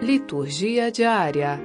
[0.00, 1.58] Liturgia diária.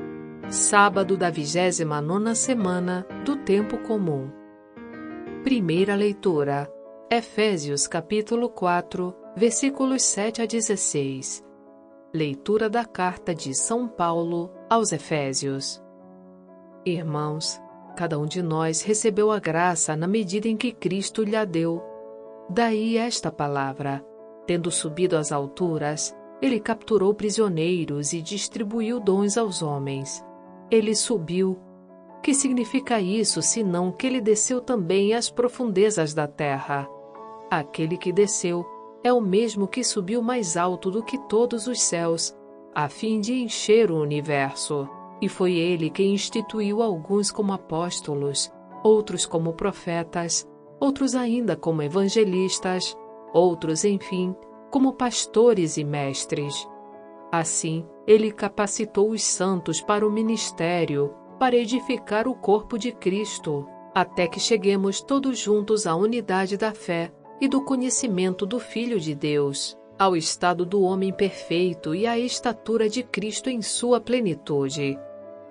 [0.49, 4.31] Sábado da 29 semana do tempo comum.
[5.43, 6.71] Primeira leitura.
[7.11, 11.43] Efésios capítulo 4, versículos 7 a 16.
[12.13, 15.83] Leitura da carta de São Paulo aos Efésios.
[16.85, 17.61] Irmãos,
[17.97, 21.83] cada um de nós recebeu a graça na medida em que Cristo lhe a deu.
[22.49, 24.01] Daí esta palavra:
[24.47, 30.25] tendo subido às alturas, ele capturou prisioneiros e distribuiu dons aos homens.
[30.71, 31.59] Ele subiu.
[32.23, 36.87] Que significa isso, senão que ele desceu também às profundezas da terra?
[37.49, 38.65] Aquele que desceu
[39.03, 42.35] é o mesmo que subiu mais alto do que todos os céus,
[42.73, 44.87] a fim de encher o universo.
[45.21, 48.51] E foi ele quem instituiu alguns como apóstolos,
[48.83, 50.47] outros como profetas,
[50.79, 52.97] outros ainda como evangelistas,
[53.33, 54.35] outros, enfim,
[54.71, 56.67] como pastores e mestres.
[57.31, 64.27] Assim, ele capacitou os santos para o ministério, para edificar o corpo de Cristo, até
[64.27, 69.77] que cheguemos todos juntos à unidade da fé e do conhecimento do Filho de Deus,
[69.99, 74.97] ao estado do homem perfeito e à estatura de Cristo em sua plenitude.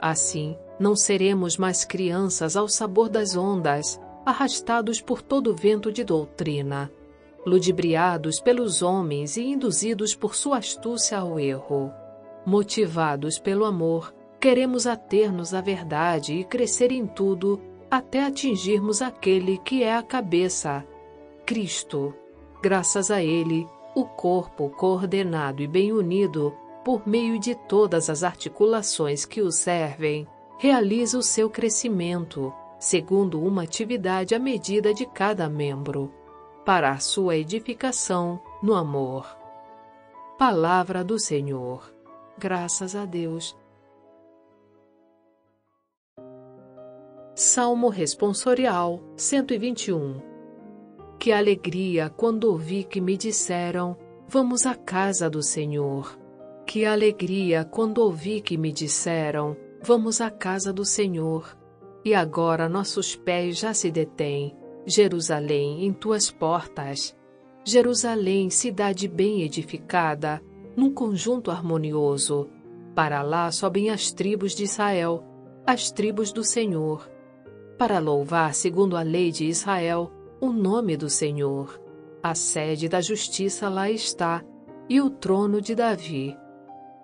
[0.01, 6.91] Assim, não seremos mais crianças ao sabor das ondas, arrastados por todo vento de doutrina
[7.45, 11.91] ludibriados pelos homens e induzidos por sua astúcia ao erro.
[12.45, 19.83] Motivados pelo amor, queremos ater-nos à verdade e crescer em tudo até atingirmos aquele que
[19.83, 20.85] é a cabeça,
[21.45, 22.15] Cristo.
[22.63, 29.25] Graças a Ele, o corpo, coordenado e bem unido, por meio de todas as articulações
[29.25, 30.27] que o servem,
[30.59, 36.20] realiza o seu crescimento, segundo uma atividade à medida de cada membro
[36.64, 39.27] para a sua edificação no amor.
[40.39, 41.92] Palavra do Senhor.
[42.39, 43.56] Graças a Deus.
[47.34, 50.20] Salmo Responsorial 121
[51.19, 53.97] Que alegria quando ouvi que me disseram:
[54.28, 56.19] Vamos à casa do Senhor.
[56.66, 61.56] Que alegria quando ouvi que me disseram: Vamos à casa do Senhor.
[62.04, 67.17] E agora nossos pés já se detêm Jerusalém, em tuas portas.
[67.65, 70.43] Jerusalém, cidade bem edificada,
[70.77, 72.49] num conjunto harmonioso.
[72.95, 75.25] Para lá sobem as tribos de Israel,
[75.67, 77.09] as tribos do Senhor,
[77.81, 81.81] para louvar, segundo a lei de Israel, o nome do Senhor.
[82.23, 84.45] A sede da justiça lá está,
[84.87, 86.37] e o trono de Davi.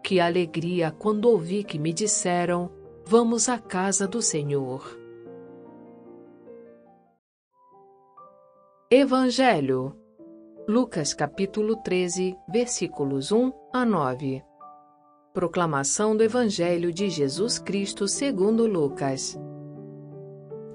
[0.02, 2.70] Que alegria quando ouvi que me disseram:
[3.06, 5.05] Vamos à casa do Senhor.
[8.88, 9.96] Evangelho.
[10.68, 14.44] Lucas capítulo 13, versículos 1 a 9.
[15.34, 19.36] Proclamação do Evangelho de Jesus Cristo segundo Lucas.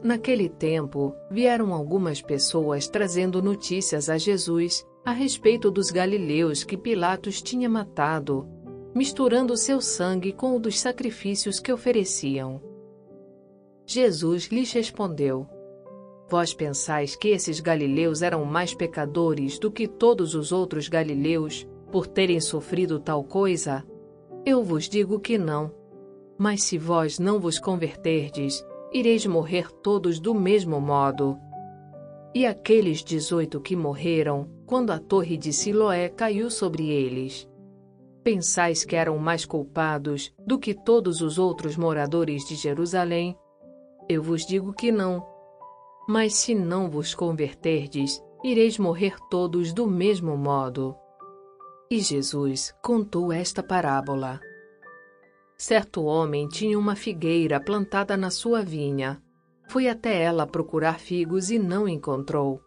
[0.03, 7.41] Naquele tempo, vieram algumas pessoas trazendo notícias a Jesus a respeito dos galileus que Pilatos
[7.41, 8.45] tinha matado,
[8.93, 12.61] misturando seu sangue com o dos sacrifícios que ofereciam.
[13.85, 15.47] Jesus lhes respondeu:
[16.31, 22.07] Vós pensais que esses galileus eram mais pecadores do que todos os outros galileus por
[22.07, 23.83] terem sofrido tal coisa?
[24.45, 25.75] Eu vos digo que não.
[26.37, 31.37] Mas se vós não vos converterdes, ireis morrer todos do mesmo modo.
[32.33, 37.45] E aqueles dezoito que morreram, quando a torre de Siloé caiu sobre eles.
[38.23, 43.37] Pensais que eram mais culpados do que todos os outros moradores de Jerusalém?
[44.07, 45.29] Eu vos digo que não
[46.11, 50.93] mas se não vos converterdes, ireis morrer todos do mesmo modo.
[51.89, 54.41] E Jesus contou esta parábola.
[55.57, 59.23] Certo homem tinha uma figueira plantada na sua vinha.
[59.69, 62.59] Foi até ela procurar figos e não encontrou.